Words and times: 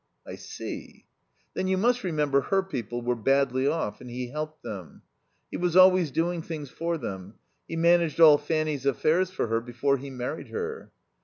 "I 0.25 0.33
see." 0.33 1.05
"Then 1.53 1.67
you 1.67 1.77
must 1.77 2.03
remember 2.03 2.41
her 2.41 2.63
people 2.63 3.03
were 3.03 3.15
badly 3.15 3.67
off 3.67 4.01
and 4.01 4.09
he 4.09 4.29
helped 4.31 4.63
them. 4.63 5.03
He 5.51 5.57
was 5.57 5.75
always 5.75 6.09
doing 6.09 6.41
things 6.41 6.71
for 6.71 6.97
them. 6.97 7.35
He 7.67 7.75
managed 7.75 8.19
all 8.19 8.39
Fanny's 8.39 8.87
affairs 8.87 9.29
for 9.29 9.45
her 9.45 9.61
before 9.61 9.97
he 9.97 10.09
married 10.09 10.47
her." 10.47 10.89